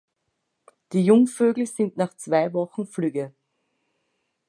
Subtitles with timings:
[0.93, 3.35] Die Jungvögel sind nach zwei Wochen flügge.